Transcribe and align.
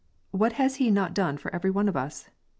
What 0.31 0.53
has 0.53 0.77
he 0.77 0.89
not 0.89 1.13
done 1.13 1.37
for 1.37 1.53
every 1.53 1.69
one 1.69 1.87
of 1.87 1.95
us? 1.95 2.31